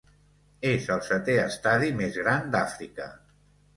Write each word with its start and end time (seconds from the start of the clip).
És 0.69 0.87
el 0.95 1.03
setè 1.09 1.35
estadi 1.43 1.91
més 1.99 2.19
gran 2.23 2.51
d"Àfrica. 2.57 3.11